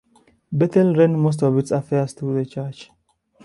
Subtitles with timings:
[0.51, 2.89] Bethel ran most of its affairs through the church.